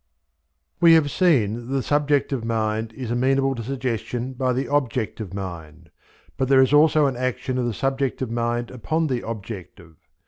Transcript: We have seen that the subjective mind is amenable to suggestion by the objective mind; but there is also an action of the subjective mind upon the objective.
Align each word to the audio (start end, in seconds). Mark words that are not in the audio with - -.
We 0.79 0.93
have 0.93 1.11
seen 1.11 1.53
that 1.53 1.65
the 1.71 1.83
subjective 1.83 2.43
mind 2.43 2.91
is 2.93 3.11
amenable 3.11 3.53
to 3.53 3.61
suggestion 3.61 4.33
by 4.33 4.51
the 4.51 4.65
objective 4.65 5.31
mind; 5.31 5.91
but 6.37 6.47
there 6.49 6.63
is 6.63 6.73
also 6.73 7.05
an 7.05 7.15
action 7.15 7.59
of 7.59 7.65
the 7.67 7.73
subjective 7.75 8.31
mind 8.31 8.71
upon 8.71 9.05
the 9.05 9.21
objective. 9.23 9.97